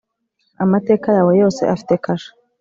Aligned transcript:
amateka 0.63 1.07
yawe 1.17 1.31
yose 1.41 1.61
afite 1.73 1.93
kashe 2.03 2.31